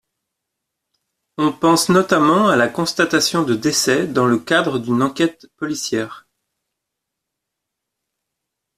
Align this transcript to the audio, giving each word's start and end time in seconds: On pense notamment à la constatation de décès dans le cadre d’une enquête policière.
On 1.37 1.51
pense 1.51 1.89
notamment 1.89 2.49
à 2.49 2.55
la 2.55 2.67
constatation 2.67 3.43
de 3.43 3.53
décès 3.53 4.07
dans 4.07 4.25
le 4.25 4.39
cadre 4.39 4.79
d’une 4.79 5.03
enquête 5.03 5.45
policière. 5.57 6.27